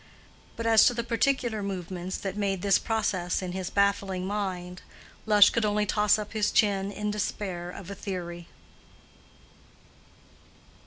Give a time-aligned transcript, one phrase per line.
[0.57, 4.81] But as to the particular movements that made this process in his baffling mind,
[5.27, 8.47] Lush could only toss up his chin in despair of a theory.